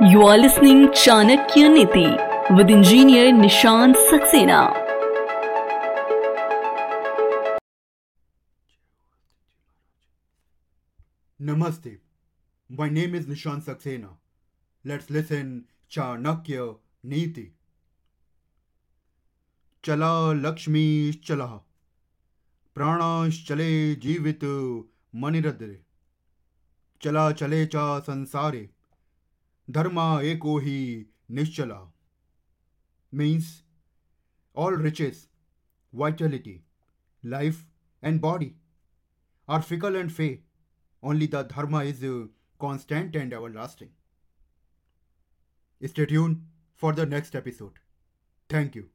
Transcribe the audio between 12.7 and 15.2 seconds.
name is Nishant Saxena. Let's